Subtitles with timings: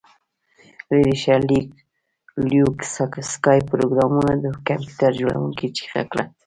[0.89, 1.35] لیرې شه
[2.49, 2.77] لیوک
[3.33, 6.23] سکای پروګرامر د کمپیوټر جوړونکي چیغه کړه